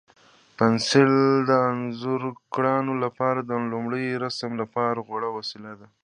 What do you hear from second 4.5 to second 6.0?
لپاره غوره وسیله ده.